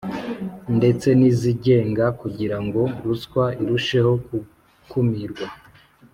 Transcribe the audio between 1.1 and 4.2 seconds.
n Izigenga kugira ngo ruswa irusheho